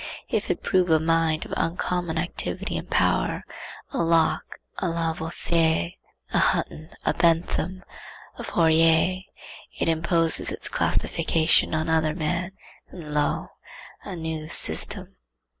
[0.29, 3.45] If it prove a mind of uncommon activity and power,
[3.91, 5.91] a Locke, a Lavoisier,
[6.33, 7.83] a Hutton, a Bentham,
[8.35, 9.21] a Fourier,
[9.79, 12.53] it imposes its classification on other men,
[12.87, 13.49] and lo!
[14.03, 15.17] a new system.